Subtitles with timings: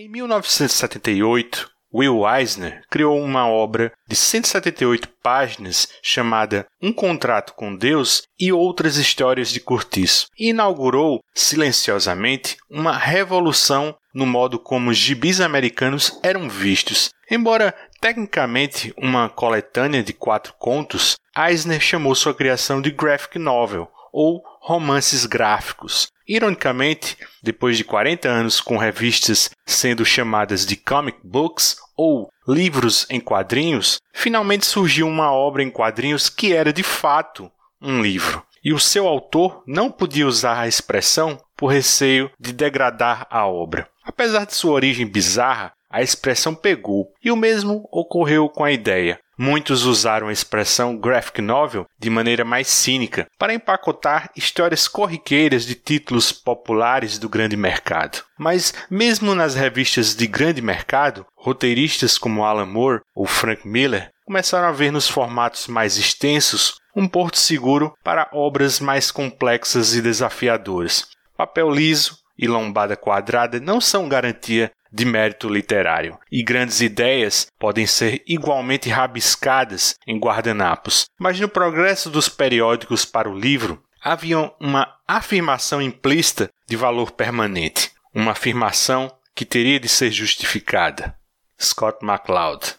[0.00, 8.22] Em 1978, Will Eisner criou uma obra de 178 páginas chamada Um Contrato com Deus
[8.38, 15.40] e Outras Histórias de Curtiço e inaugurou, silenciosamente, uma revolução no modo como os gibis
[15.40, 17.10] americanos eram vistos.
[17.28, 24.44] Embora tecnicamente uma coletânea de quatro contos, Eisner chamou sua criação de graphic novel, ou
[24.68, 26.08] romances gráficos.
[26.28, 33.18] Ironicamente, depois de 40 anos com revistas sendo chamadas de comic books ou livros em
[33.18, 38.44] quadrinhos, finalmente surgiu uma obra em quadrinhos que era de fato um livro.
[38.62, 43.88] E o seu autor não podia usar a expressão por receio de degradar a obra.
[44.04, 49.18] Apesar de sua origem bizarra, a expressão pegou, e o mesmo ocorreu com a ideia.
[49.40, 55.76] Muitos usaram a expressão graphic novel de maneira mais cínica para empacotar histórias corriqueiras de
[55.76, 58.24] títulos populares do grande mercado.
[58.36, 64.68] Mas, mesmo nas revistas de grande mercado, roteiristas como Alan Moore ou Frank Miller começaram
[64.68, 71.06] a ver nos formatos mais extensos um porto seguro para obras mais complexas e desafiadoras.
[71.36, 77.86] Papel liso e lombada quadrada não são garantia de mérito literário, e grandes ideias podem
[77.86, 81.06] ser igualmente rabiscadas em guardanapos.
[81.18, 87.90] Mas no progresso dos periódicos para o livro, havia uma afirmação implícita de valor permanente,
[88.14, 91.14] uma afirmação que teria de ser justificada.
[91.60, 92.76] Scott MacLeod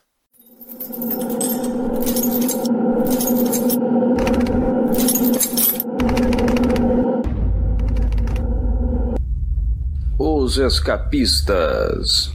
[10.22, 12.34] Os Escapistas.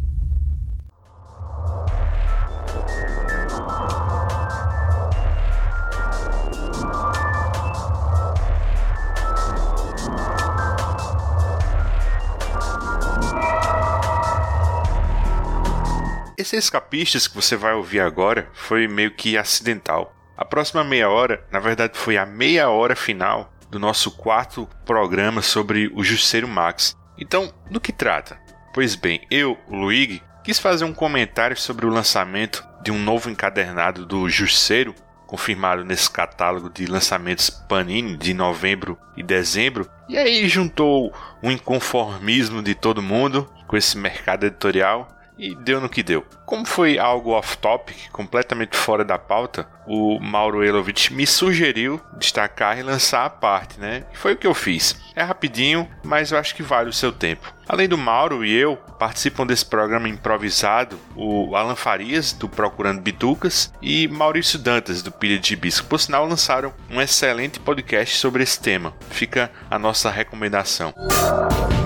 [16.39, 20.15] Esse Escapistas que você vai ouvir agora foi meio que acidental.
[20.35, 25.43] A próxima meia hora, na verdade, foi a meia hora final do nosso quarto programa
[25.43, 26.97] sobre o Jusceiro Max.
[27.19, 28.39] Então, do que trata?
[28.73, 34.05] Pois bem, eu, Luigi, quis fazer um comentário sobre o lançamento de um novo encadernado
[34.05, 34.95] do Jusceiro,
[35.27, 42.63] confirmado nesse catálogo de lançamentos Panini de novembro e dezembro, e aí juntou o inconformismo
[42.63, 45.09] de todo mundo com esse mercado editorial
[45.39, 46.25] e deu no que deu.
[46.47, 52.83] Como foi algo off-topic, completamente fora da pauta, o Mauro Elovitch me sugeriu destacar e
[52.83, 54.05] lançar a parte, né?
[54.13, 54.97] Foi o que eu fiz.
[55.17, 57.53] É rapidinho, mas eu acho que vale o seu tempo.
[57.69, 63.73] Além do Mauro e eu, participam desse programa improvisado o Alan Farias, do Procurando Bitucas,
[63.81, 68.61] e Maurício Dantas, do Pilha de Gibis, por sinal lançaram um excelente podcast sobre esse
[68.61, 68.95] tema.
[69.11, 70.93] Fica a nossa recomendação.
[70.97, 71.84] Música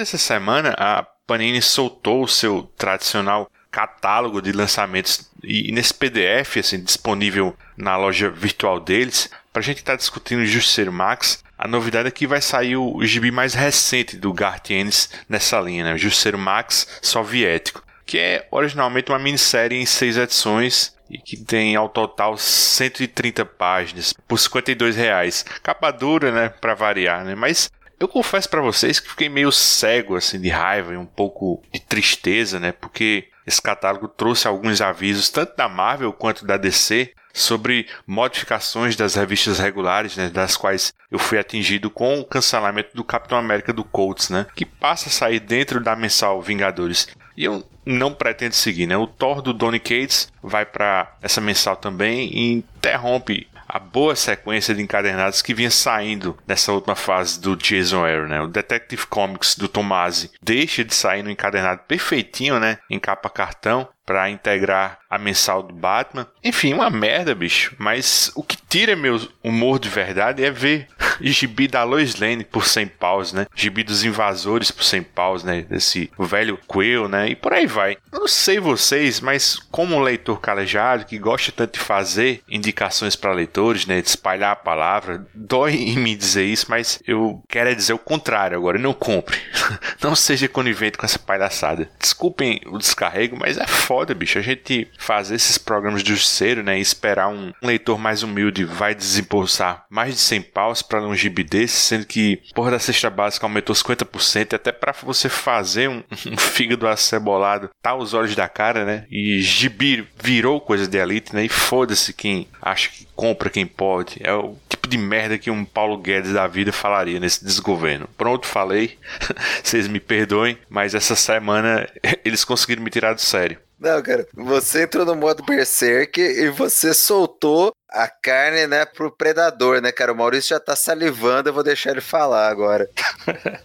[0.00, 6.56] Durante essa semana, a Panini soltou o seu tradicional catálogo de lançamentos e nesse PDF
[6.56, 11.44] assim disponível na loja virtual deles, para a gente estar tá discutindo o Justiceiro Max,
[11.58, 15.60] a novidade é que vai sair o, o gibi mais recente do Garth Ennis nessa
[15.60, 15.92] linha, né?
[15.92, 21.76] o Justiceiro Max soviético, que é originalmente uma minissérie em seis edições e que tem
[21.76, 25.44] ao total 130 páginas por 52 reais.
[25.62, 27.34] Capa dura, né, para variar, né?
[27.34, 31.62] Mas eu confesso para vocês que fiquei meio cego assim de raiva e um pouco
[31.70, 32.72] de tristeza, né?
[32.72, 39.14] Porque esse catálogo trouxe alguns avisos tanto da Marvel quanto da DC sobre modificações das
[39.14, 43.84] revistas regulares, né, das quais eu fui atingido com o cancelamento do Capitão América do
[43.84, 47.06] Colts, né, que passa a sair dentro da mensal Vingadores.
[47.36, 48.96] E eu não pretendo seguir, né?
[48.96, 54.74] O Thor do Donny Cates vai para essa mensal também e interrompe a boa sequência
[54.74, 58.40] de encadernados que vinha saindo nessa última fase do Jason Aaron, né?
[58.40, 62.78] O Detective Comics do Tomasi deixa de sair no encadernado perfeitinho, né?
[62.90, 66.26] Em capa cartão para integrar a mensal do Batman.
[66.42, 67.76] Enfim, uma merda, bicho.
[67.78, 70.88] Mas o que tira meu humor de verdade é ver
[71.22, 73.46] gibi da Lois Lane por 100 paus, né?
[73.54, 75.62] Gibi dos invasores por 100 paus, né?
[75.62, 77.28] Desse velho Quill, né?
[77.30, 77.96] E por aí vai.
[78.12, 83.16] Eu não sei vocês, mas como um leitor calejado que gosta tanto de fazer indicações
[83.16, 84.00] para leitores, né?
[84.00, 88.56] De espalhar a palavra, dói em me dizer isso, mas eu quero dizer o contrário
[88.56, 88.78] agora.
[88.78, 89.38] Não compre.
[90.02, 91.90] não seja conivente com essa palhaçada.
[91.98, 94.38] Desculpem o descarrego, mas é foda, bicho.
[94.38, 96.78] A gente fazer esses programas de justiceiro, né?
[96.78, 101.44] E esperar um leitor mais humilde vai desembolsar mais de 100 paus para um gibi
[101.44, 106.36] desse, sendo que porra da cesta básica aumentou 50%, até para você fazer um, um
[106.36, 109.06] fígado acebolado, tá os olhos da cara, né?
[109.10, 111.44] E gibi virou coisa de elite, né?
[111.44, 114.20] E foda-se quem acha que compra quem pode.
[114.22, 118.08] É o tipo de merda que um Paulo Guedes da vida falaria nesse desgoverno.
[118.16, 118.98] Pronto, falei.
[119.62, 121.88] Vocês me perdoem, mas essa semana
[122.24, 123.58] eles conseguiram me tirar do sério.
[123.80, 129.80] Não, cara, você entrou no modo Berserk e você soltou a carne, né, pro predador,
[129.80, 130.12] né, cara?
[130.12, 132.88] O Maurício já tá salivando, eu vou deixar ele falar agora.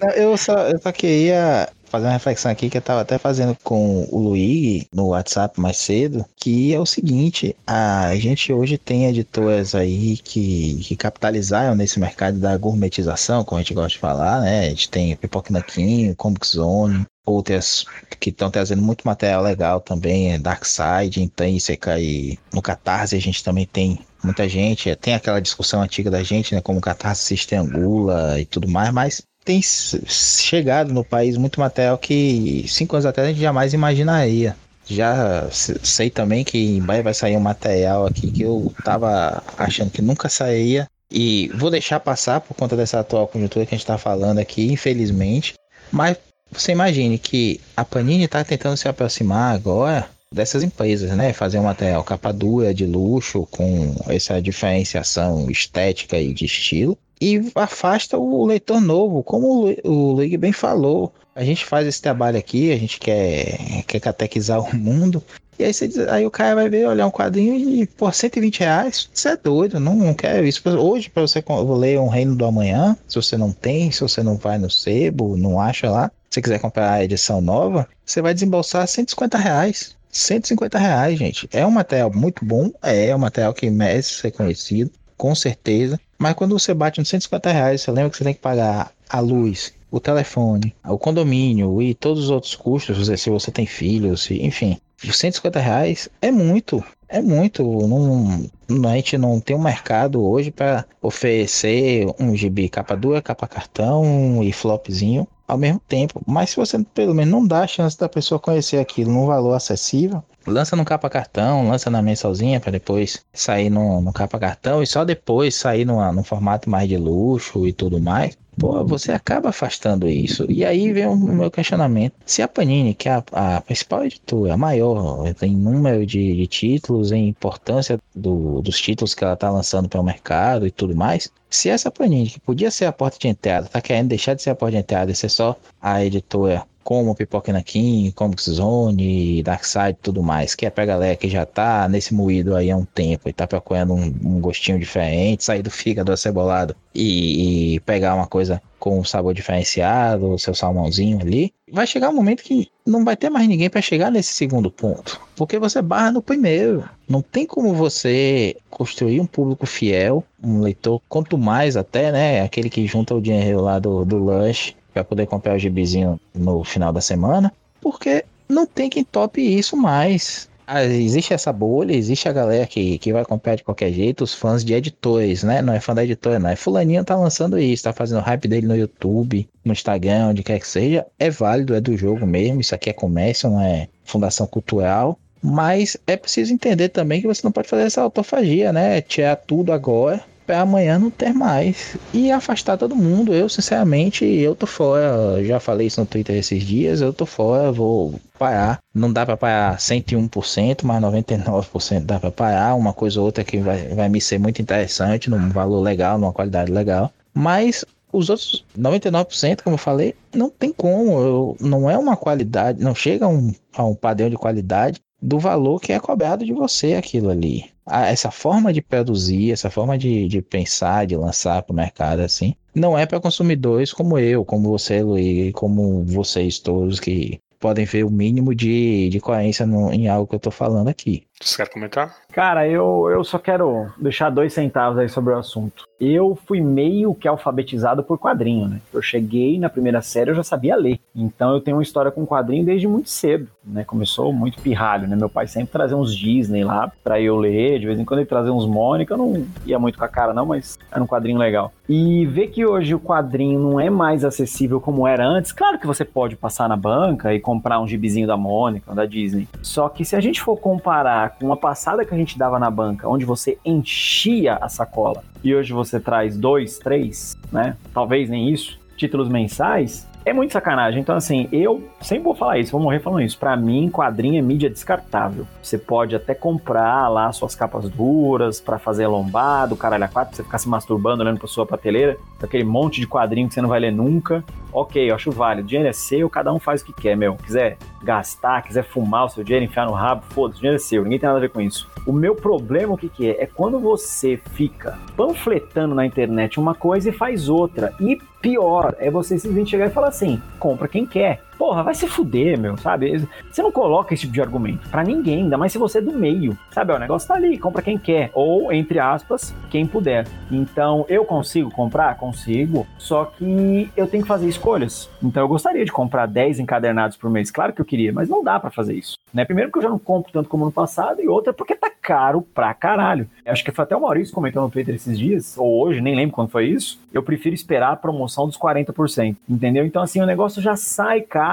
[0.00, 3.56] Não, eu, só, eu só queria fazer uma reflexão aqui que eu tava até fazendo
[3.62, 9.06] com o Luigi no WhatsApp mais cedo, que é o seguinte, a gente hoje tem
[9.06, 14.40] editoras aí que, que capitalizaram nesse mercado da gourmetização, como a gente gosta de falar,
[14.40, 14.66] né?
[14.66, 17.84] A gente tem Pipoca Naquinho, Comic Zone, outras
[18.20, 23.42] que estão trazendo muito material legal também, é Darkseid, Intrínseca e no Catarse a gente
[23.42, 27.34] também tem muita gente, tem aquela discussão antiga da gente, né, como o Catarse se
[27.34, 33.28] estrangula e tudo mais, mas tem chegado no país muito material que cinco anos atrás
[33.28, 34.56] a gente jamais imaginaria.
[34.86, 39.90] Já sei também que em breve vai sair um material aqui que eu tava achando
[39.90, 40.86] que nunca sairia.
[41.10, 44.70] E vou deixar passar por conta dessa atual conjuntura que a gente está falando aqui,
[44.70, 45.54] infelizmente.
[45.90, 46.18] Mas
[46.54, 51.32] você imagine que a Panini está tentando se aproximar agora dessas empresas, né?
[51.32, 57.50] Fazer um material capa dura de luxo com essa diferenciação estética e de estilo e
[57.54, 61.12] afasta o leitor novo, como o Luigi bem falou.
[61.34, 65.22] A gente faz esse trabalho aqui, a gente quer, quer catequizar o mundo.
[65.58, 69.08] E aí, você aí o cara vai ver, olhar um quadrinho e, por 120 reais,
[69.12, 70.62] você é doido, não, não quero isso.
[70.78, 71.42] Hoje, para você
[71.78, 75.36] ler Um Reino do Amanhã, se você não tem, se você não vai no sebo,
[75.36, 79.96] não acha lá, você quiser comprar a edição nova, você vai desembolsar 150 reais.
[80.10, 81.48] 150 reais, gente.
[81.52, 85.98] É um material muito bom, é, é um material que merece ser conhecido, com certeza.
[86.18, 89.20] Mas quando você bate nos 150 reais, você lembra que você tem que pagar a
[89.20, 94.78] luz, o telefone, o condomínio e todos os outros custos, se você tem filhos, enfim.
[94.98, 97.62] 150 reais é muito, é muito.
[97.62, 103.46] Não, a gente não tem um mercado hoje para oferecer um GB capa dura, capa
[103.46, 106.20] cartão e flopzinho ao mesmo tempo.
[106.26, 109.54] Mas se você pelo menos não dá a chance da pessoa conhecer aquilo num valor
[109.54, 114.82] acessível, lança no capa cartão, lança na mensalzinha para depois sair no, no capa cartão
[114.82, 118.36] e só depois sair no, no formato mais de luxo e tudo mais.
[118.58, 120.46] Pô, você acaba afastando isso.
[120.48, 122.14] E aí vem o meu questionamento.
[122.24, 126.46] Se a Panini, que é a, a principal editora, a maior, em número de, de
[126.46, 130.94] títulos, em importância do, dos títulos que ela está lançando para o mercado e tudo
[130.94, 134.42] mais, se essa Panini, que podia ser a porta de entrada, está querendo deixar de
[134.42, 139.42] ser a porta de entrada e ser só a editora como Pipoca Naquim, Comic Zone,
[139.42, 142.76] Darkseid e tudo mais, que é pra galera que já tá nesse moído aí há
[142.76, 147.80] um tempo e tá procurando um, um gostinho diferente, sair do fígado acebolado e, e
[147.80, 152.42] pegar uma coisa com um sabor diferenciado, o seu salmãozinho ali, vai chegar um momento
[152.42, 156.20] que não vai ter mais ninguém para chegar nesse segundo ponto, porque você barra no
[156.20, 156.86] primeiro.
[157.08, 162.68] Não tem como você construir um público fiel, um leitor, quanto mais até, né, aquele
[162.68, 166.92] que junta o dinheiro lá do, do lanche para poder comprar o gibizinho no final
[166.92, 170.48] da semana, porque não tem quem tope isso mais.
[170.66, 174.32] Ah, existe essa bolha, existe a galera que, que vai comprar de qualquer jeito, os
[174.32, 175.60] fãs de editores, né?
[175.60, 176.48] Não é fã da editora, não.
[176.48, 180.58] É fulaninho tá lançando isso, tá fazendo hype dele no YouTube, no Instagram, onde quer
[180.58, 181.04] que seja.
[181.18, 182.62] É válido, é do jogo mesmo.
[182.62, 185.18] Isso aqui é comércio, não é fundação cultural.
[185.42, 189.02] Mas é preciso entender também que você não pode fazer essa autofagia, né?
[189.02, 193.34] Tirar tudo agora para amanhã não ter mais e afastar todo mundo.
[193.34, 195.42] Eu, sinceramente, eu tô fora.
[195.44, 197.00] Já falei isso no Twitter esses dias.
[197.00, 198.78] Eu tô fora, vou parar.
[198.94, 202.74] Não dá para parar 101%, mas 99% dá para parar.
[202.74, 206.32] Uma coisa ou outra que vai, vai me ser muito interessante, num valor legal, numa
[206.32, 207.12] qualidade legal.
[207.32, 211.18] Mas os outros 99%, como eu falei, não tem como.
[211.20, 215.38] Eu, não é uma qualidade, não chega a um, a um padrão de qualidade do
[215.38, 217.73] valor que é cobrado de você aquilo ali.
[217.86, 222.54] Essa forma de produzir, essa forma de, de pensar, de lançar para o mercado assim,
[222.74, 228.04] não é para consumidores como eu, como você, Luiz, como vocês todos que podem ver
[228.04, 231.26] o mínimo de, de coerência no, em algo que eu estou falando aqui.
[231.40, 232.14] Você quer comentar?
[232.32, 235.84] Cara, eu, eu só quero deixar dois centavos aí sobre o assunto.
[236.00, 238.80] Eu fui meio que alfabetizado por quadrinho, né?
[238.92, 240.98] Eu cheguei na primeira série, eu já sabia ler.
[241.14, 243.84] Então eu tenho uma história com quadrinho desde muito cedo, né?
[243.84, 245.16] Começou muito pirralho, né?
[245.16, 247.78] Meu pai sempre trazia uns Disney lá pra eu ler.
[247.78, 249.14] De vez em quando ele trazia uns Mônica.
[249.14, 251.72] Eu não ia muito com a cara, não, mas era um quadrinho legal.
[251.88, 255.52] E ver que hoje o quadrinho não é mais acessível como era antes.
[255.52, 259.48] Claro que você pode passar na banca e comprar um gibizinho da Mônica, da Disney.
[259.62, 262.70] Só que se a gente for comparar com uma passada que a gente dava na
[262.70, 267.76] banca, onde você enchia a sacola e hoje você traz dois, três, né?
[267.92, 271.00] Talvez nem isso, títulos mensais, é muito sacanagem.
[271.00, 273.38] Então, assim, eu sempre vou falar isso, vou morrer falando isso.
[273.38, 275.46] Para mim, quadrinho é mídia descartável.
[275.62, 280.36] Você pode até comprar lá suas capas duras para fazer lombado, caralho a quatro, pra
[280.36, 283.68] você ficar se masturbando olhando pra sua prateleira, aquele monte de quadrinho que você não
[283.68, 284.44] vai ler nunca.
[284.72, 285.64] Ok, eu acho válido.
[285.64, 287.36] O dinheiro é seu, cada um faz o que quer, meu.
[287.36, 291.02] Quiser gastar, quiser fumar o seu dinheiro, enfiar no rabo, foda-se, o dinheiro é seu,
[291.04, 291.88] ninguém tem nada a ver com isso.
[292.06, 293.42] O meu problema, o que, que é?
[293.42, 297.94] É quando você fica panfletando na internet uma coisa e faz outra.
[298.00, 301.40] E pior, é você simplesmente chegar e falar assim: compra quem quer.
[301.58, 303.26] Porra, vai se fuder, meu, sabe?
[303.50, 306.12] Você não coloca esse tipo de argumento para ninguém, ainda mais se você é do
[306.12, 306.92] meio, sabe?
[306.92, 310.26] O negócio tá ali, compra quem quer, ou, entre aspas, quem puder.
[310.50, 312.16] Então, eu consigo comprar?
[312.16, 315.08] Consigo, só que eu tenho que fazer escolhas.
[315.22, 318.42] Então, eu gostaria de comprar 10 encadernados por mês, claro que eu queria, mas não
[318.42, 319.16] dá para fazer isso.
[319.32, 319.44] Né?
[319.44, 322.42] Primeiro, porque eu já não compro tanto como no passado, e outra, porque tá caro
[322.42, 323.28] pra caralho.
[323.46, 326.34] Acho que foi até o Maurício comentou no Twitter esses dias, ou hoje, nem lembro
[326.34, 327.00] quando foi isso.
[327.12, 329.84] Eu prefiro esperar a promoção dos 40%, entendeu?
[329.84, 331.43] Então, assim, o negócio já sai caro,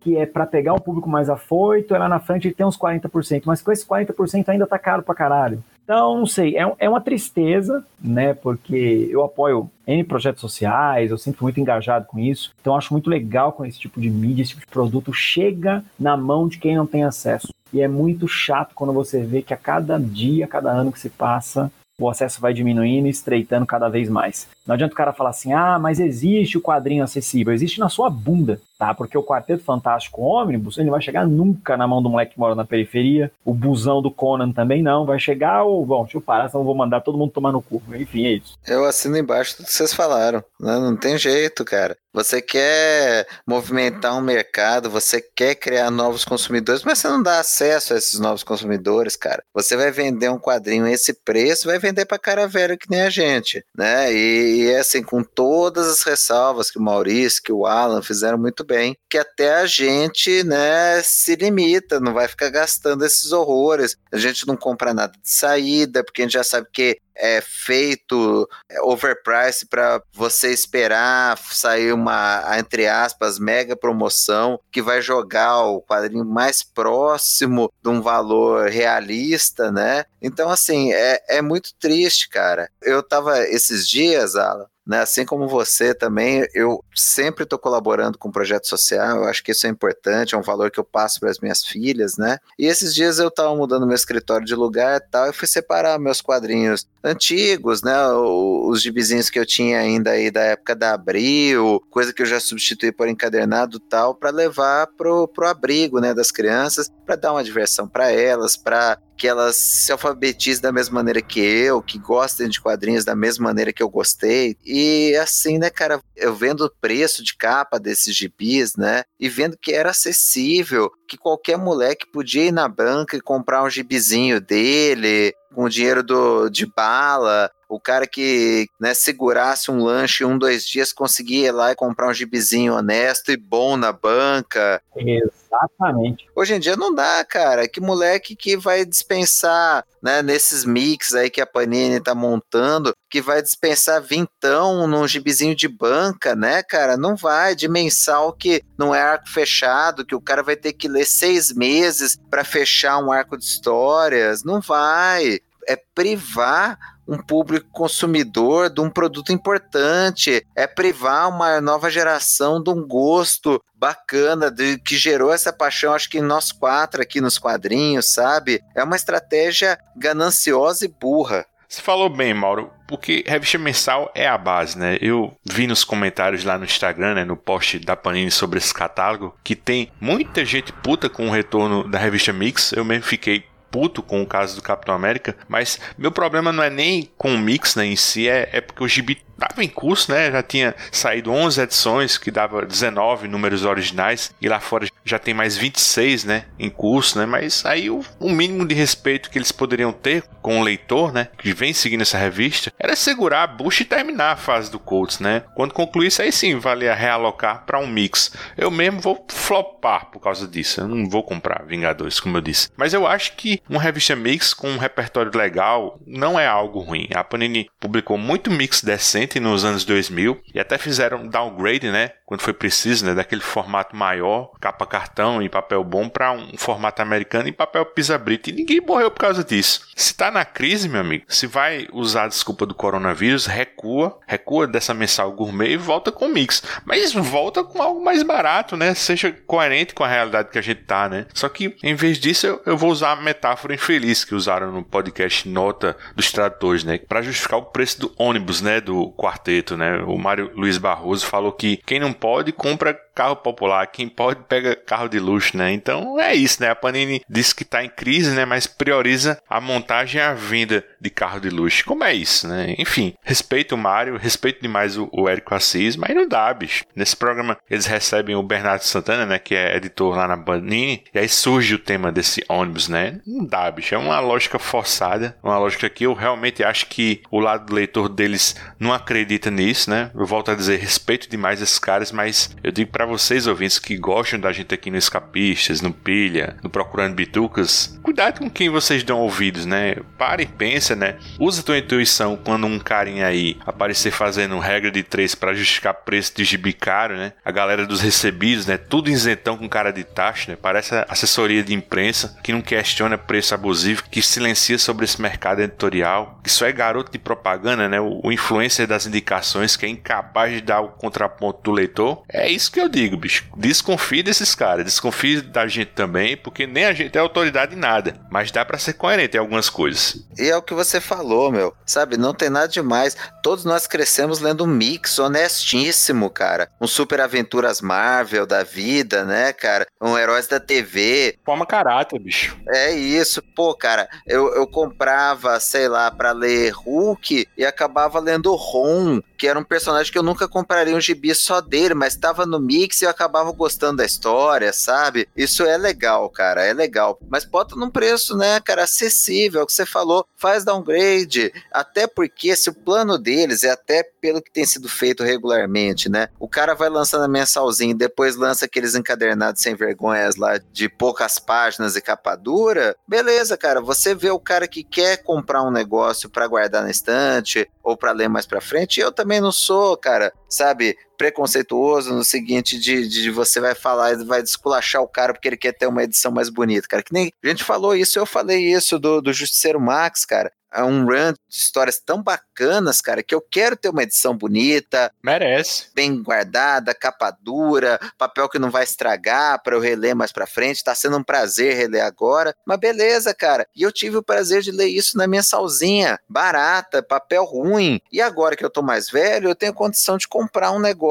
[0.00, 3.42] que é para pegar o público mais afoito, é lá na frente tem uns 40%,
[3.44, 5.62] mas com esse 40% ainda tá caro pra caralho.
[5.84, 8.32] Então, não sei, é, é uma tristeza, né?
[8.32, 12.52] Porque eu apoio N projetos sociais, eu sempre fui muito engajado com isso.
[12.60, 16.16] Então, acho muito legal quando esse tipo de mídia, esse tipo de produto chega na
[16.16, 17.48] mão de quem não tem acesso.
[17.70, 20.98] E é muito chato quando você vê que a cada dia, a cada ano que
[20.98, 24.48] se passa, o acesso vai diminuindo e estreitando cada vez mais.
[24.66, 28.10] Não adianta o cara falar assim, ah, mas existe o quadrinho acessível, existe na sua
[28.10, 28.92] bunda, tá?
[28.94, 32.54] Porque o Quarteto Fantástico ônibus, ele vai chegar nunca na mão do moleque que mora
[32.54, 36.48] na periferia, o busão do Conan também não, vai chegar o, bom, deixa eu parar,
[36.48, 38.58] senão eu vou mandar todo mundo tomar no cu, enfim, é isso.
[38.66, 40.78] Eu assino embaixo do que vocês falaram, né?
[40.78, 41.96] não tem jeito, cara.
[42.14, 47.92] Você quer movimentar um mercado, você quer criar novos consumidores, mas você não dá acesso
[47.92, 49.42] a esses novos consumidores, cara.
[49.52, 53.00] Você vai vender um quadrinho a esse preço, vai vender pra cara velho que nem
[53.00, 54.14] a gente, né?
[54.14, 58.64] E, e assim, com todas as ressalvas que o Maurício, que o Alan fizeram muito
[58.64, 58.73] bem,
[59.08, 63.96] que até a gente, né, se limita, não vai ficar gastando esses horrores.
[64.12, 68.48] A gente não compra nada de saída, porque a gente já sabe que é feito
[68.68, 75.80] é, overprice para você esperar sair uma, entre aspas, mega promoção que vai jogar o
[75.80, 80.04] quadrinho mais próximo de um valor realista, né?
[80.20, 82.68] Então, assim, é, é muito triste, cara.
[82.82, 85.00] Eu tava esses dias, Alan, né?
[85.00, 89.66] Assim como você também, eu sempre estou colaborando com projeto social, eu acho que isso
[89.66, 92.38] é importante, é um valor que eu passo para as minhas filhas, né?
[92.58, 95.98] E esses dias eu estava mudando meu escritório de lugar e tal, e fui separar
[95.98, 97.94] meus quadrinhos antigos, né?
[98.12, 102.40] Os gibizinhos que eu tinha ainda aí da época da Abril, coisa que eu já
[102.40, 107.44] substituí por encadernado tal, para levar pro, pro abrigo, né, das crianças, para dar uma
[107.44, 112.48] diversão para elas, para que elas se alfabetizem da mesma maneira que eu, que gostem
[112.48, 114.56] de quadrinhos da mesma maneira que eu gostei.
[114.64, 119.56] E assim, né, cara, eu vendo o preço de capa desses gibis, né, e vendo
[119.56, 125.34] que era acessível, que qualquer moleque podia ir na banca e comprar um gibizinho dele,
[125.54, 130.66] com o dinheiro do, de bala, o cara que né, segurasse um lanche um, dois
[130.66, 134.82] dias conseguia ir lá e comprar um gibizinho honesto e bom na banca.
[134.96, 136.26] Exatamente.
[136.34, 137.68] Hoje em dia não dá, cara.
[137.68, 143.20] Que moleque que vai dispensar, né, nesses mix aí que a Panini tá montando, que
[143.20, 146.96] vai dispensar vintão num gibizinho de banca, né, cara?
[146.96, 147.54] Não vai.
[147.54, 151.52] De mensal que não é arco fechado, que o cara vai ter que ler seis
[151.52, 154.44] meses para fechar um arco de histórias.
[154.44, 155.40] Não vai.
[155.68, 162.70] É privar um público consumidor de um produto importante, é privar uma nova geração de
[162.70, 168.12] um gosto bacana, de, que gerou essa paixão, acho que nós quatro aqui nos quadrinhos,
[168.14, 168.62] sabe?
[168.74, 171.44] É uma estratégia gananciosa e burra.
[171.68, 174.96] Você falou bem, Mauro, porque revista mensal é a base, né?
[175.00, 179.34] Eu vi nos comentários lá no Instagram, né, no post da Panini sobre esse catálogo,
[179.42, 182.72] que tem muita gente puta com o retorno da revista Mix.
[182.72, 183.44] Eu mesmo fiquei
[183.74, 187.38] puto com o caso do Capitão América, mas meu problema não é nem com o
[187.38, 190.30] Mix né, em si, é, é porque o gibi dava em curso, né?
[190.30, 195.34] Já tinha saído 11 edições, que dava 19 números originais, e lá fora já tem
[195.34, 196.44] mais 26, né?
[196.58, 197.26] Em curso, né?
[197.26, 201.28] Mas aí o, o mínimo de respeito que eles poderiam ter com o leitor, né?
[201.38, 205.18] Que vem seguindo essa revista, era segurar a bucha e terminar a fase do Colts,
[205.18, 205.42] né?
[205.54, 208.32] Quando concluísse, aí sim valia realocar para um mix.
[208.56, 210.80] Eu mesmo vou flopar por causa disso.
[210.80, 212.68] Eu não vou comprar Vingadores, como eu disse.
[212.76, 217.08] Mas eu acho que uma revista mix com um repertório legal não é algo ruim.
[217.14, 222.12] A Panini publicou muito mix decente nos anos 2000 e até fizeram downgrade, né?
[222.26, 223.14] Quando foi preciso, né?
[223.14, 228.50] Daquele formato maior, capa cartão e papel bom para um formato americano e papel pisa-brita.
[228.50, 229.86] E ninguém morreu por causa disso.
[229.94, 234.66] Se tá na crise, meu amigo, se vai usar a desculpa do coronavírus, recua, recua
[234.66, 236.62] dessa mensal gourmet e volta com mix.
[236.84, 238.94] Mas volta com algo mais barato, né?
[238.94, 241.26] Seja coerente com a realidade que a gente tá, né?
[241.34, 244.82] Só que em vez disso, eu, eu vou usar a metáfora infeliz que usaram no
[244.82, 246.98] podcast Nota dos Tradutores, né?
[246.98, 248.80] Para justificar o preço do ônibus, né?
[248.80, 250.02] Do quarteto, né?
[250.06, 254.74] O Mário Luiz Barroso falou que quem não pode compra carro popular, quem pode pega
[254.74, 255.72] carro de luxo, né?
[255.72, 256.70] Então é isso, né?
[256.70, 258.44] A Panini diz que tá em crise, né?
[258.44, 261.84] Mas prioriza a montagem e a venda de carro de luxo.
[261.84, 262.74] Como é isso, né?
[262.78, 266.84] Enfim, respeito o Mário, respeito demais o, o Érico Assis, mas não dá, bicho.
[266.94, 269.38] Nesse programa eles recebem o Bernardo Santana, né?
[269.38, 273.20] Que é editor lá na Panini, e aí surge o tema desse ônibus, né?
[273.34, 273.96] Não dá, bicho.
[273.96, 278.08] É uma lógica forçada, uma lógica que eu realmente acho que o lado do leitor
[278.08, 280.12] deles não acredita nisso, né?
[280.14, 283.96] Eu volto a dizer, respeito demais esses caras, mas eu digo para vocês, ouvintes, que
[283.96, 289.02] gostam da gente aqui no Escapistas, no Pilha, no Procurando Bitucas, cuidado com quem vocês
[289.02, 289.96] dão ouvidos, né?
[290.16, 291.16] Para e pensa, né?
[291.40, 296.36] Usa tua intuição quando um carinha aí aparecer fazendo regra de três para justificar preço
[296.36, 297.32] de gibi caro, né?
[297.44, 298.76] A galera dos recebidos, né?
[298.76, 300.58] Tudo isentão com cara de taxa, né?
[300.60, 306.38] Parece assessoria de imprensa que não questiona preço abusivo, que silencia sobre esse mercado editorial,
[306.42, 308.00] que só é garoto de propaganda, né?
[308.00, 312.22] O, o influencer das indicações que é incapaz de dar o contraponto do leitor.
[312.28, 313.44] É isso que eu digo, bicho.
[313.56, 318.20] Desconfie desses caras, desconfie da gente também, porque nem a gente é autoridade em nada,
[318.30, 320.26] mas dá para ser coerente em algumas coisas.
[320.38, 321.74] E é o que você falou, meu.
[321.86, 323.16] Sabe, não tem nada demais.
[323.42, 326.68] Todos nós crescemos lendo um mix honestíssimo, cara.
[326.80, 329.86] Um Super Aventuras Marvel da vida, né, cara?
[330.00, 331.38] Um Heróis da TV.
[331.44, 332.56] Forma caráter, bicho.
[332.68, 333.42] É isso.
[333.54, 339.46] Pô, cara, eu, eu comprava, sei lá, para ler Hulk e acabava lendo Ron, que
[339.46, 343.02] era um personagem que eu nunca compraria um gibi só dele, mas tava no mix
[343.02, 345.28] e eu acabava gostando da história, sabe?
[345.36, 347.18] Isso é legal, cara, é legal.
[347.28, 352.06] Mas bota num preço, né, cara, acessível, é o que você falou, faz downgrade, até
[352.06, 356.28] porque se o plano deles é até pelo que tem sido feito regularmente, né?
[356.38, 361.38] O cara vai lançando a mensalzinho, depois lança aqueles encadernados sem vergonhas lá de poucas
[361.38, 366.28] páginas e capa dura, beleza, cara, você vê o cara que quer comprar um negócio
[366.28, 370.32] para guardar na estante ou para ler mais para frente, eu também não sou, cara,
[370.48, 375.48] sabe, preconceituoso no seguinte de, de você vai falar e vai desculachar o cara porque
[375.48, 377.02] ele quer ter uma edição mais bonita, cara.
[377.02, 380.52] Que nem a gente falou isso, eu falei isso do, do Justiceiro Max, cara.
[380.74, 385.12] É um run de histórias tão bacanas, cara, que eu quero ter uma edição bonita.
[385.22, 385.86] Merece.
[385.94, 390.82] Bem guardada, capa dura, papel que não vai estragar para eu reler mais pra frente.
[390.82, 392.52] Tá sendo um prazer reler agora.
[392.66, 393.68] Mas beleza, cara.
[393.76, 396.18] E eu tive o prazer de ler isso na minha salzinha.
[396.28, 398.00] Barata, papel ruim.
[398.10, 401.03] E agora que eu tô mais velho, eu tenho condição de comprar um negócio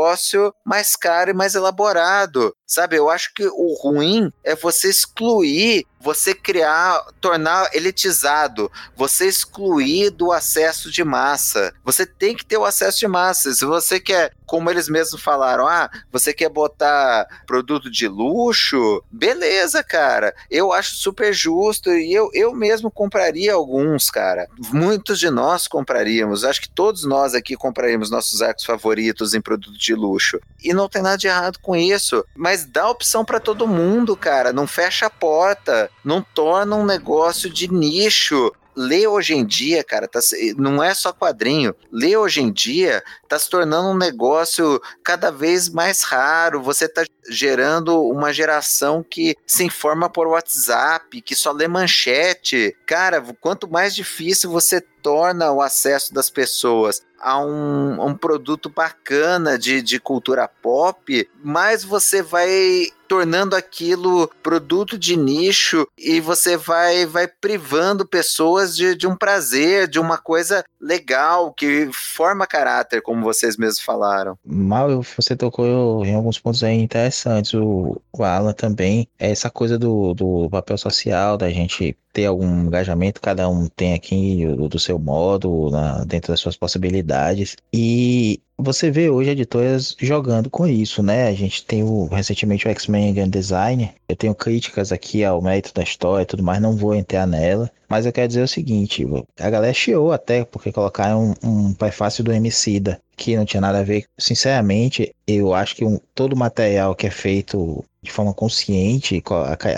[0.65, 2.55] mais caro e mais elaborado.
[2.65, 10.09] Sabe, eu acho que o ruim é você excluir, você criar, tornar elitizado, você excluir
[10.09, 11.73] do acesso de massa.
[11.81, 13.53] Você tem que ter o acesso de massa.
[13.53, 19.81] Se você quer, como eles mesmos falaram, ah, você quer botar produto de luxo, beleza,
[19.81, 20.35] cara.
[20.51, 24.47] Eu acho super justo e eu, eu mesmo compraria alguns, cara.
[24.73, 26.43] Muitos de nós compraríamos.
[26.43, 30.37] Acho que todos nós aqui compraríamos nossos arcos favoritos em produto de luxo.
[30.61, 32.25] E não tem nada de errado com isso.
[32.35, 34.51] Mas dá opção para todo mundo, cara.
[34.51, 35.89] Não fecha a porta.
[36.03, 40.19] Não torna um negócio de nicho ler hoje em dia, cara, tá,
[40.57, 41.75] não é só quadrinho.
[41.91, 43.03] Ler hoje em dia
[43.33, 46.61] tá se tornando um negócio cada vez mais raro.
[46.61, 52.75] Você tá gerando uma geração que se informa por WhatsApp, que só lê manchete.
[52.85, 59.57] Cara, quanto mais difícil você torna o acesso das pessoas a um, um produto bacana
[59.57, 67.05] de, de cultura pop, mais você vai tornando aquilo produto de nicho e você vai
[67.05, 73.22] vai privando pessoas de, de um prazer, de uma coisa legal que forma caráter, como
[73.23, 74.37] como vocês mesmos falaram.
[74.45, 77.53] Mal você tocou em alguns pontos aí interessantes.
[77.53, 79.07] O, o Alan também.
[79.17, 83.95] É essa coisa do, do papel social, da gente ter algum engajamento, cada um tem
[83.95, 87.55] aqui do, do seu modo, na, dentro das suas possibilidades.
[87.73, 91.27] E você vê hoje editoras jogando com isso, né?
[91.27, 93.91] A gente tem o, recentemente o X-Men Game Design.
[94.07, 97.69] Eu tenho críticas aqui ao mérito da história e tudo mais, não vou entrar nela.
[97.89, 99.05] Mas eu quero dizer o seguinte:
[99.39, 103.79] a galera chiou até porque colocaram um, um prefácio do Emicida que não tinha nada
[103.79, 104.05] a ver.
[104.17, 109.23] Sinceramente, eu acho que um, todo material que é feito de forma consciente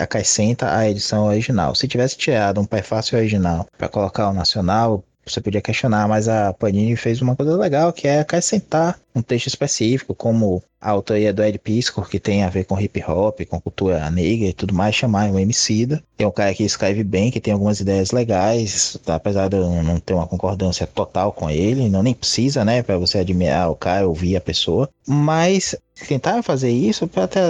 [0.00, 1.74] acrescenta a edição original.
[1.74, 6.52] Se tivesse tirado um prefácio original para colocar o nacional, você podia questionar, mas a
[6.52, 11.42] Panini fez uma coisa legal que é acrescentar um texto específico, como a autoria do
[11.42, 14.94] Ed Piscor, que tem a ver com hip hop, com cultura negra e tudo mais,
[14.94, 16.02] chamar um Emicida.
[16.18, 19.98] É um cara que escreve bem, que tem algumas ideias legais, apesar de eu não
[19.98, 24.06] ter uma concordância total com ele, não nem precisa, né, para você admirar o cara,
[24.06, 24.88] ouvir a pessoa.
[25.06, 27.40] Mas tentaram fazer isso para até,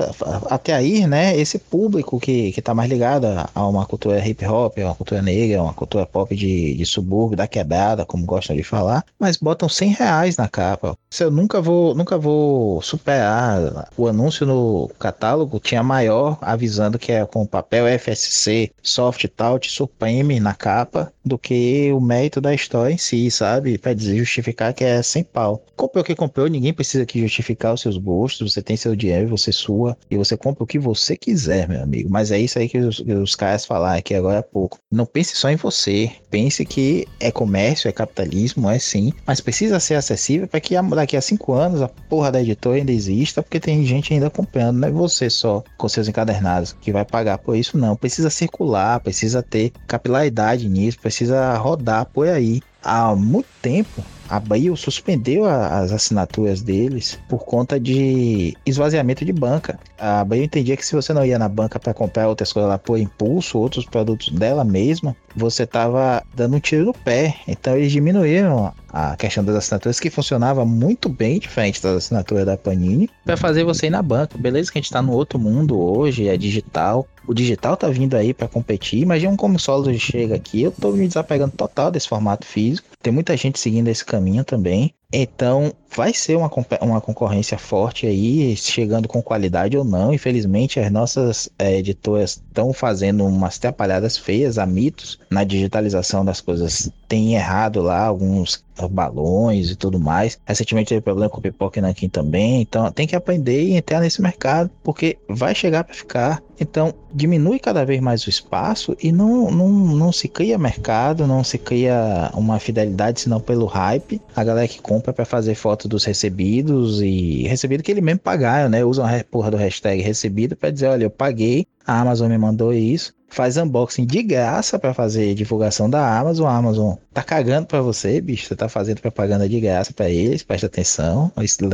[0.48, 4.78] até aí, né, esse público que, que tá mais ligado a uma cultura hip hop,
[4.78, 9.04] uma cultura negra, uma cultura pop de, de subúrbio, da quebrada, como gostam de falar,
[9.18, 10.96] mas botam 100 reais na capa.
[11.10, 13.88] Se eu nunca vou, nunca vou superar.
[13.96, 20.38] O anúncio no catálogo tinha maior avisando que é com papel FSC, Soft Touch Supreme
[20.40, 23.78] na capa do que o mérito da história em si, sabe?
[23.78, 25.64] Para dizer justificar que é sem pau.
[25.74, 28.35] Comprou o que comprou, ninguém precisa que justificar os seus gostos.
[28.44, 32.08] Você tem seu dinheiro, você sua e você compra o que você quiser, meu amigo.
[32.10, 34.78] Mas é isso aí que os, que os caras falaram aqui agora há pouco.
[34.90, 36.10] Não pense só em você.
[36.30, 41.16] Pense que é comércio, é capitalismo, é sim, mas precisa ser acessível para que daqui
[41.16, 44.88] a cinco anos a porra da editora ainda exista, porque tem gente ainda comprando, não
[44.88, 47.96] é você só com seus encadernados que vai pagar por isso, não.
[47.96, 52.60] Precisa circular, precisa ter capilaridade nisso, precisa rodar por aí.
[52.82, 59.32] Há muito tempo a Bahia suspendeu a, as assinaturas deles por conta de esvaziamento de
[59.32, 59.78] banca.
[59.98, 62.78] A Bahia entendia que se você não ia na banca para comprar outras coisas lá
[62.78, 67.34] por impulso, outros produtos dela mesma, você estava dando um tiro no pé.
[67.46, 72.56] Então eles diminuíram a questão das assinaturas que funcionava muito bem diferente das assinaturas da
[72.56, 74.38] Panini para fazer você ir na banca.
[74.38, 77.06] Beleza que a gente está no outro mundo hoje, é digital.
[77.26, 79.00] O digital tá vindo aí para competir.
[79.00, 80.62] Imagina como o solo chega aqui.
[80.62, 82.88] Eu tô me desapegando total desse formato físico.
[83.02, 84.94] Tem muita gente seguindo esse caminho também.
[85.12, 90.12] Então, vai ser uma, uma concorrência forte aí, chegando com qualidade ou não.
[90.12, 96.40] Infelizmente, as nossas é, editoras estão fazendo umas atrapalhadas feias a mitos na digitalização das
[96.40, 96.90] coisas.
[97.08, 100.38] Tem errado lá alguns balões e tudo mais.
[100.44, 102.60] Recentemente teve problema com Pipoca e Nankin também.
[102.60, 106.42] Então, tem que aprender e entrar nesse mercado, porque vai chegar para ficar.
[106.58, 111.44] Então, diminui cada vez mais o espaço e não, não, não se cria mercado, não
[111.44, 114.20] se cria uma fidelidade, senão pelo hype.
[114.34, 118.68] A galera que compra para fazer foto dos recebidos e recebido que ele mesmo pagaram,
[118.68, 118.84] né?
[118.84, 122.72] Usa uma porra do hashtag recebido para dizer, olha, eu paguei, a Amazon me mandou
[122.72, 123.14] isso.
[123.36, 126.46] Faz unboxing de graça para fazer divulgação da Amazon.
[126.46, 128.46] A Amazon tá cagando para você, bicho.
[128.46, 130.42] Você tá fazendo propaganda de graça para eles.
[130.42, 131.30] Presta atenção.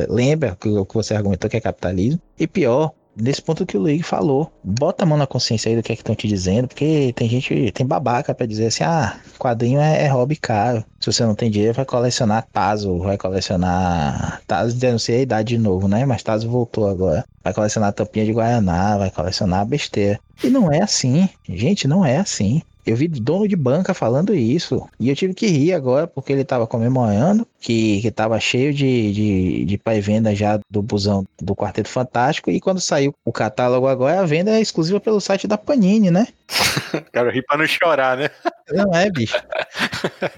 [0.09, 2.21] Lembra o que você argumentou que é capitalismo.
[2.37, 4.53] E pior, nesse ponto que o Luigi falou.
[4.63, 7.29] Bota a mão na consciência aí do que é que estão te dizendo, porque tem
[7.29, 10.85] gente, tem babaca para dizer assim, ah, quadrinho é, é, hobby caro.
[11.01, 15.49] Se você não tem dinheiro, vai colecionar Tazo, vai colecionar Tazo, não sei a idade
[15.57, 16.05] de novo, né?
[16.05, 17.25] Mas Tazo voltou agora.
[17.43, 20.19] Vai colecionar tampinha de Guaraná, vai colecionar besteira.
[20.43, 22.63] E não é assim, gente, não é assim.
[22.85, 24.89] Eu vi dono de banca falando isso.
[24.99, 29.13] E eu tive que rir agora, porque ele tava comemorando que, que tava cheio de,
[29.13, 32.51] de, de pré-venda já do busão do Quarteto Fantástico.
[32.51, 36.27] E quando saiu o catálogo agora, a venda é exclusiva pelo site da Panini, né?
[37.13, 38.29] Cara, ri pra não chorar, né?
[38.73, 39.41] Não é, bicho.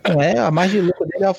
[0.09, 1.33] Não é, a margem de lucro dele é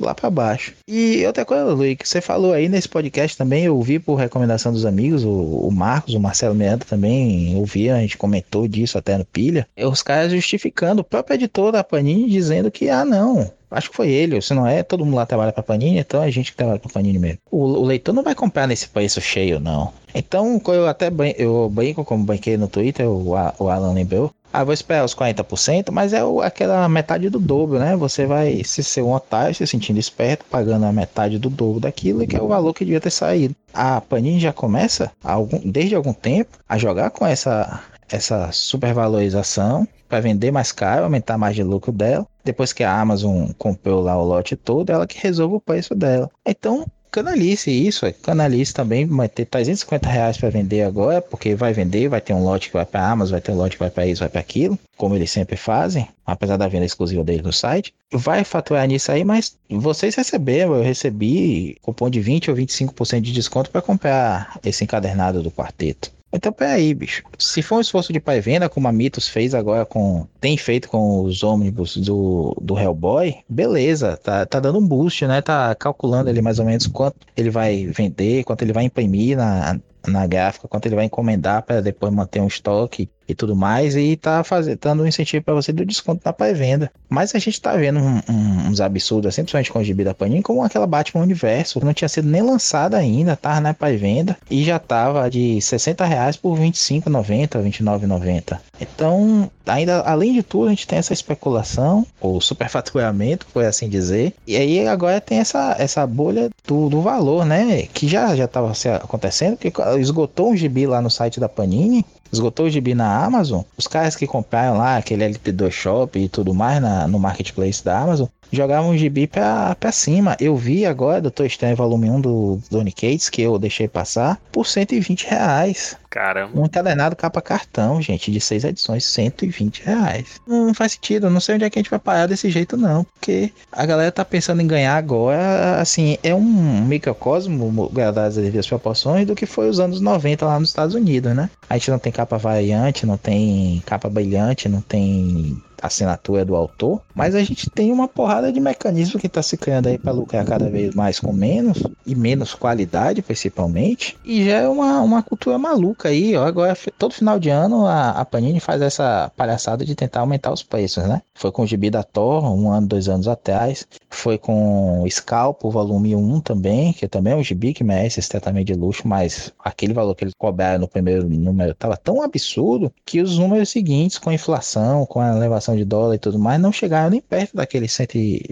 [0.00, 0.72] lá pra baixo.
[0.86, 4.72] E outra coisa, Luiz, que você falou aí nesse podcast também, eu ouvi por recomendação
[4.72, 9.18] dos amigos, o, o Marcos, o Marcelo Meandro também ouvi, a gente comentou disso até
[9.18, 9.68] no Pilha.
[9.76, 14.08] Os caras justificando, o próprio editor da Panini dizendo que, ah, não, Acho que foi
[14.08, 16.78] ele, se não é, todo mundo lá trabalha pra Panini, então é gente que trabalha
[16.78, 17.38] pra Panini mesmo.
[17.50, 19.92] O, o leitor não vai comprar nesse preço cheio, não.
[20.14, 24.32] Então, eu até eu brinco, como banquei no Twitter, o, o Alan lembrou.
[24.50, 27.94] Ah, vou esperar os 40%, mas é o, aquela metade do dobro, né?
[27.96, 32.26] Você vai se ser um otário, se sentindo esperto, pagando a metade do dobro daquilo,
[32.26, 33.54] que é o valor que devia ter saído.
[33.74, 40.20] A Panini já começa, algum, desde algum tempo, a jogar com essa, essa supervalorização para
[40.20, 42.26] vender mais caro, aumentar mais de lucro dela.
[42.44, 46.30] Depois que a Amazon comprou lá o lote todo, ela que resolve o preço dela.
[46.46, 51.72] Então, canalice isso, é canalice também, vai ter 350 reais para vender agora, porque vai
[51.72, 53.90] vender, vai ter um lote que vai para Amazon, vai ter um lote que vai
[53.90, 57.52] para isso, vai para aquilo, como eles sempre fazem, apesar da venda exclusiva deles no
[57.52, 57.92] site.
[58.12, 63.32] Vai faturar nisso aí, mas vocês receberam, eu recebi cupom de 20 ou 25% de
[63.32, 66.17] desconto para comprar esse encadernado do quarteto.
[66.32, 67.22] Então, peraí, bicho.
[67.38, 70.26] Se for um esforço de pai venda, como a Mitos fez agora com.
[70.40, 75.40] tem feito com os ônibus do, do Hellboy, beleza, tá, tá dando um boost, né?
[75.40, 79.80] Tá calculando ali mais ou menos quanto ele vai vender, quanto ele vai imprimir na,
[80.06, 84.16] na gráfica, quanto ele vai encomendar para depois manter um estoque e tudo mais, e
[84.16, 86.90] tá fazendo, dando um incentivo para você do desconto na pré-venda.
[87.08, 90.14] Mas a gente tá vendo um, um, uns absurdos, assim, principalmente com o gibi da
[90.14, 94.36] Panini, como aquela Batman Universo, que não tinha sido nem lançada ainda, tava na pré-venda,
[94.50, 98.58] e já tava de 60 reais por 25,90, 29,90.
[98.80, 104.32] Então, ainda além de tudo, a gente tem essa especulação, ou superfaturamento, por assim dizer,
[104.46, 108.72] e aí agora tem essa, essa bolha do, do valor, né, que já já estava
[109.02, 113.62] acontecendo, que esgotou um gibi lá no site da Panini, esgotou o gibi na Amazon,
[113.76, 117.98] os caras que compraram lá aquele LP2 Shop e tudo mais na, no marketplace da
[117.98, 120.36] Amazon, jogavam o gibi pra, pra cima.
[120.40, 124.66] Eu vi agora Doutor Estranho Volume 1 do Donny Cates, que eu deixei passar, por
[124.66, 125.96] 120 reais.
[126.10, 126.58] Caramba.
[126.58, 130.40] Um encadernado capa cartão, gente, de seis edições, 120 reais.
[130.46, 133.04] Não faz sentido, não sei onde é que a gente vai parar desse jeito, não.
[133.04, 138.66] Porque a galera tá pensando em ganhar agora, assim, é um microcosmo, guardadas as devidas
[138.66, 141.50] proporções, do que foi os anos 90 lá nos Estados Unidos, né?
[141.68, 147.00] A gente não tem capa variante, não tem capa brilhante, não tem assinatura do autor,
[147.14, 150.44] mas a gente tem uma porrada de mecanismo que está se criando aí para lucrar
[150.44, 155.58] cada vez mais com menos e menos qualidade, principalmente, e já é uma, uma cultura
[155.58, 156.36] maluca aí.
[156.36, 160.52] Ó, agora, todo final de ano, a, a Panini faz essa palhaçada de tentar aumentar
[160.52, 161.22] os preços, né?
[161.34, 165.70] Foi com o Gibi da Thor, um ano, dois anos atrás, foi com Scalp, o
[165.70, 169.52] volume 1 também, que também é um gibi que merece esse tratamento de luxo, mas
[169.62, 174.18] aquele valor que eles cobraram no primeiro número estava tão absurdo que os números seguintes,
[174.18, 177.56] com a inflação, com a elevação de dólar e tudo mais, não chegaram nem perto
[177.56, 177.92] daqueles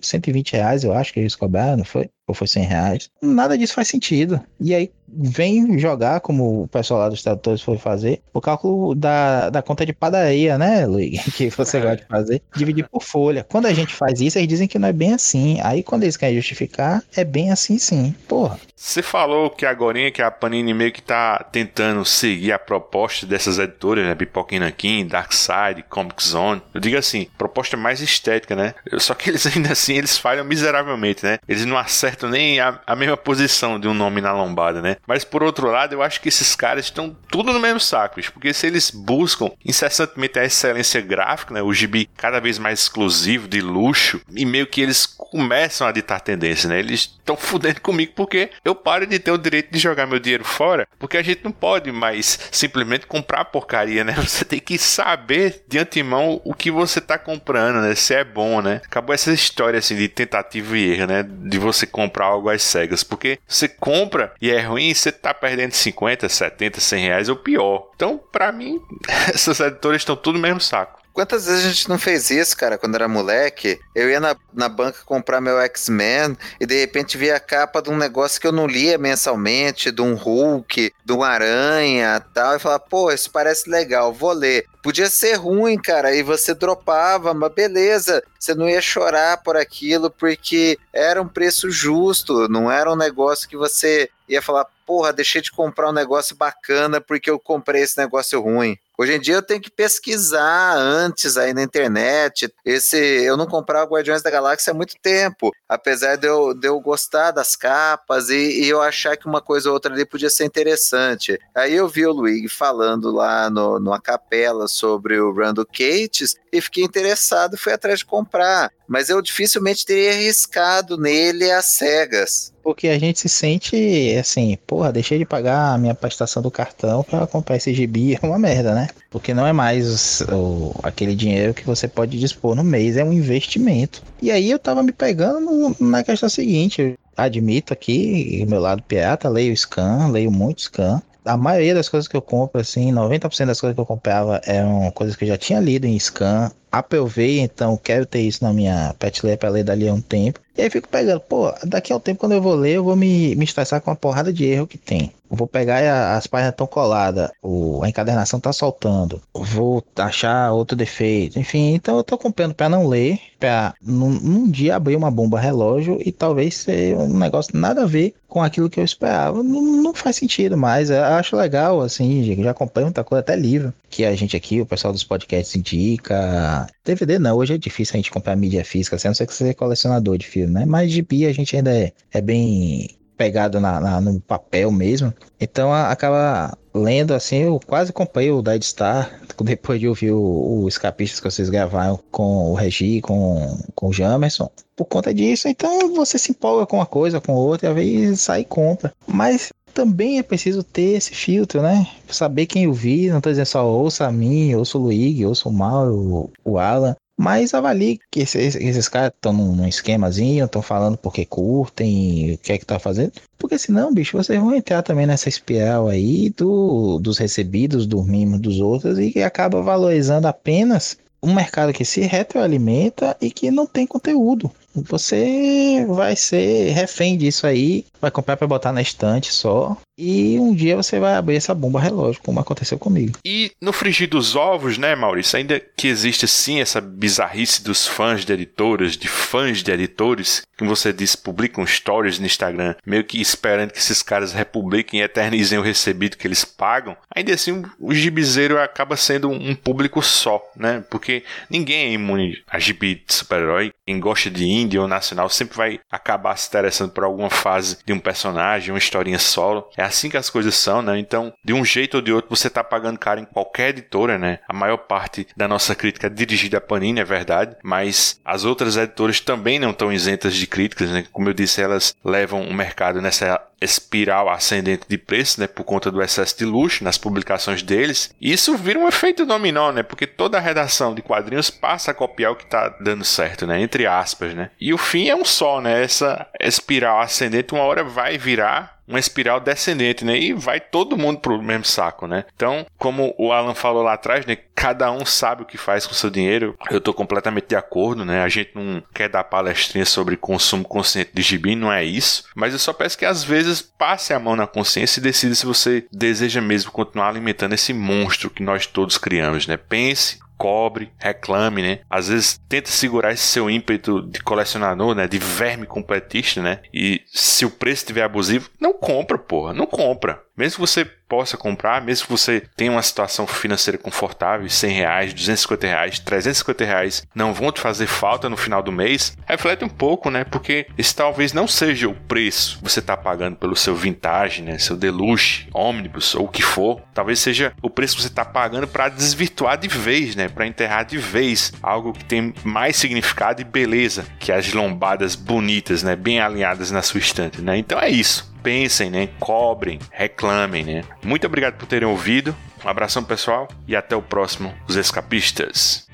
[0.02, 2.10] 120 reais, eu acho que eles cobraram, não foi?
[2.26, 3.10] Ou foi 100 reais?
[3.22, 4.40] Nada disso faz sentido.
[4.60, 9.50] E aí vem jogar, como o pessoal lá dos tradutores foi fazer, o cálculo da,
[9.50, 11.24] da conta de padaria, né, Luiz?
[11.36, 13.44] Que você gosta de fazer, dividir por folha.
[13.44, 15.58] Quando a gente faz isso, eles dizem que não é bem assim.
[15.62, 18.14] Aí quando eles querem justificar, é bem assim sim.
[18.26, 18.58] Porra.
[18.74, 23.58] Você falou que agora que a Panini meio que tá tentando seguir a proposta dessas
[23.58, 24.14] editoras, né?
[24.14, 26.60] Pipoquina King, Darkside, Comic Zone.
[26.74, 28.74] Eu digo assim, proposta mais estética, né?
[28.98, 31.38] Só que eles ainda assim, eles falham miseravelmente, né?
[31.48, 34.96] Eles não acertam nem a, a mesma posição de um nome na lombada, né?
[35.06, 38.52] Mas por outro lado, eu acho que esses caras estão tudo no mesmo saco, porque
[38.52, 41.62] se eles buscam incessantemente a excelência gráfica, né?
[41.62, 46.20] O gibi cada vez mais exclusivo, de luxo, e meio que eles começam a ditar
[46.20, 46.78] tendência, né?
[46.78, 50.44] Eles estão fudendo comigo porque eu paro de ter o direito de jogar meu dinheiro
[50.44, 54.14] fora, porque a gente não pode mais simplesmente comprar porcaria, né?
[54.26, 57.94] Você tem que saber de antemão o que você tá comprando, né?
[57.94, 58.80] Se é bom, né?
[58.84, 61.22] Acabou essa história assim de tentativa e erro, né?
[61.22, 65.72] De você comprar algo às cegas, porque você compra e é ruim, você tá perdendo
[65.72, 67.90] 50, 70, 100 reais ou pior.
[67.94, 68.80] Então, para mim,
[69.32, 71.00] essas editoras estão tudo no mesmo saco.
[71.16, 73.80] Quantas vezes a gente não fez isso, cara, quando era moleque?
[73.94, 77.88] Eu ia na, na banca comprar meu X-Men e de repente via a capa de
[77.88, 82.58] um negócio que eu não lia mensalmente, de um Hulk, de um Aranha tal, e
[82.58, 84.66] falava, pô, isso parece legal, vou ler.
[84.82, 90.10] Podia ser ruim, cara, e você dropava, mas beleza, você não ia chorar por aquilo
[90.10, 95.40] porque era um preço justo, não era um negócio que você ia falar, porra, deixei
[95.40, 98.76] de comprar um negócio bacana porque eu comprei esse negócio ruim.
[98.98, 102.50] Hoje em dia eu tenho que pesquisar antes aí na internet.
[102.64, 106.80] Esse, eu não comprava Guardiões da Galáxia há muito tempo, apesar de eu, de eu
[106.80, 110.46] gostar das capas e, e eu achar que uma coisa ou outra ali podia ser
[110.46, 111.38] interessante.
[111.54, 116.60] Aí eu vi o Luigi falando lá no, numa capela sobre o Randall Cates e
[116.60, 118.70] fiquei interessado fui atrás de comprar.
[118.88, 122.55] Mas eu dificilmente teria arriscado nele às cegas.
[122.66, 127.04] Porque a gente se sente assim, porra, deixei de pagar a minha prestação do cartão
[127.04, 128.88] para comprar esse gibi, é uma merda, né?
[129.08, 133.12] Porque não é mais o, aquele dinheiro que você pode dispor no mês, é um
[133.12, 134.02] investimento.
[134.20, 139.28] E aí eu tava me pegando na questão seguinte, eu admito aqui, meu lado pirata,
[139.28, 143.60] leio scan, leio muito scan, a maioria das coisas que eu compro, assim, 90% das
[143.60, 147.76] coisas que eu comprava eram coisas que eu já tinha lido em scan aprovei, então
[147.76, 150.40] quero ter isso na minha prateleira para ler dali a um tempo.
[150.56, 152.96] E aí fico pegando, pô, daqui a um tempo quando eu vou ler, eu vou
[152.96, 155.12] me, me estressar com uma porrada de erro que tem.
[155.28, 160.76] Vou pegar a, as páginas estão coladas, o, a encadernação tá soltando, vou achar outro
[160.76, 165.10] defeito, enfim, então eu tô comprando para não ler, para num, num, dia abrir uma
[165.10, 169.42] bomba relógio e talvez ser um negócio nada a ver com aquilo que eu esperava.
[169.42, 173.74] Não, não faz sentido mais, eu acho legal, assim, já comprei muita coisa, até livro,
[173.90, 176.65] que a gente aqui, o pessoal dos podcasts indica.
[176.84, 179.32] DVD não, hoje é difícil a gente comprar mídia física, assim, a não ser que
[179.32, 180.64] você seja colecionador de filme, né?
[180.64, 185.12] Mas de a gente ainda é, é bem pegado na, na, no papel mesmo.
[185.40, 189.10] Então a, acaba lendo assim, eu quase comprei o Dead Star,
[189.42, 193.92] depois de ouvir o, o Escapistas que vocês gravaram com o Regi, com, com o
[193.92, 194.50] Jamerson.
[194.76, 198.42] Por conta disso, então você se empolga com uma coisa, com outra, e vezes sai
[198.42, 198.92] e compra.
[199.06, 201.86] Mas também é preciso ter esse filtro, né?
[202.08, 205.52] Saber quem ouvir, não tô dizendo só ouça a mim, ouça o Luigi, ouça o
[205.52, 206.96] Mauro, o Alan.
[207.18, 212.38] Mas avalie que esses, esses caras estão num, num, esquemazinho, estão falando porque curtem, o
[212.38, 213.12] que é que tá fazendo.
[213.36, 218.40] Porque senão, bicho, vocês vão entrar também nessa espiral aí do, dos recebidos, dos mimos
[218.40, 223.66] dos outros e que acaba valorizando apenas um mercado que se retroalimenta e que não
[223.66, 224.50] tem conteúdo.
[224.84, 230.54] Você vai ser refém disso aí, vai comprar para botar na estante só e um
[230.54, 233.18] dia você vai abrir essa bomba relógio, como aconteceu comigo.
[233.24, 235.38] E no frigir dos ovos, né, Maurício?
[235.38, 240.64] Ainda que existe sim essa bizarrice dos fãs de editoras, de fãs de editores, que
[240.64, 245.58] você disse, publicam stories no Instagram, meio que esperando que esses caras republiquem e eternizem
[245.58, 246.96] o recebido que eles pagam.
[247.14, 250.84] Ainda assim, o gibizeiro acaba sendo um público só, né?
[250.90, 253.72] Porque ninguém é imune a gibi de super-herói.
[253.86, 257.92] Quem gosta de indie ou nacional sempre vai acabar se interessando por alguma fase de
[257.92, 259.68] um personagem, uma historinha solo.
[259.76, 260.98] É assim que as coisas são, né?
[260.98, 264.40] Então, de um jeito ou de outro, você tá pagando caro em qualquer editora, né?
[264.48, 268.76] A maior parte da nossa crítica é dirigida a Panini, é verdade, mas as outras
[268.76, 271.06] editoras também não estão isentas de críticas, né?
[271.12, 275.90] Como eu disse, elas levam o mercado nessa espiral ascendente de preço, né, por conta
[275.90, 278.14] do excesso de luxo nas publicações deles.
[278.20, 282.32] Isso vira um efeito dominó, né, porque toda a redação de quadrinhos passa a copiar
[282.32, 284.50] o que está dando certo, né, entre aspas, né.
[284.60, 289.00] E o fim é um só, né, essa espiral ascendente uma hora vai virar uma
[289.00, 290.16] espiral descendente, né?
[290.16, 292.24] E vai todo mundo pro mesmo saco, né?
[292.34, 294.36] Então, como o Alan falou lá atrás, né?
[294.54, 296.56] Cada um sabe o que faz com o seu dinheiro.
[296.70, 298.22] Eu tô completamente de acordo, né?
[298.22, 302.24] A gente não quer dar palestrinha sobre consumo consciente de gibi, não é isso.
[302.34, 303.45] Mas eu só peço que às vezes
[303.78, 308.30] passe a mão na consciência e decida se você deseja mesmo continuar alimentando esse monstro
[308.30, 309.56] que nós todos criamos, né?
[309.56, 311.80] Pense cobre, reclame, né?
[311.88, 315.08] Às vezes tenta segurar esse seu ímpeto de colecionador, né?
[315.08, 316.60] De verme completista, né?
[316.72, 320.22] E se o preço estiver abusivo, não compra, porra, não compra.
[320.36, 325.14] Mesmo que você possa comprar, mesmo que você tenha uma situação financeira confortável, 100 reais,
[325.14, 329.68] 250 reais, 350 reais não vão te fazer falta no final do mês, reflete um
[329.68, 330.24] pouco, né?
[330.24, 334.58] Porque esse talvez não seja o preço que você está pagando pelo seu vintage, né?
[334.58, 336.80] Seu deluxe, ônibus ou o que for.
[336.92, 340.28] Talvez seja o preço que você está pagando para desvirtuar de vez, né?
[340.28, 345.82] Para enterrar de vez algo que tem mais significado e beleza que as lombadas bonitas,
[345.82, 345.94] né?
[345.94, 347.56] Bem alinhadas na sua estante, né?
[347.56, 349.08] Então é isso pensem, né?
[349.18, 350.84] Cobrem, reclamem, né?
[351.02, 352.32] Muito obrigado por terem ouvido.
[352.64, 355.88] Um abração pessoal e até o próximo Os Escapistas.